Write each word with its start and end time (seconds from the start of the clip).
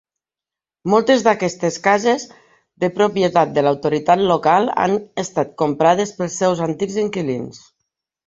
Moltes 0.91 1.25
d'aquestes 1.25 1.75
cases 1.87 2.23
de 2.85 2.89
propietat 2.95 3.53
de 3.57 3.63
l'autoritat 3.67 4.25
local 4.33 4.71
han 4.85 4.97
estat 5.27 5.53
comprades 5.63 6.15
pels 6.21 6.39
seus 6.43 6.65
antics 6.69 6.97
inquilins. 7.07 7.61